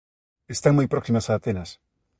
[0.55, 1.69] Están moi próximas a Atenas.